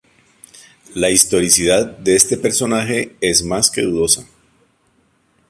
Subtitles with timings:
[0.95, 4.25] La historicidad de este personaje es más que dudosa.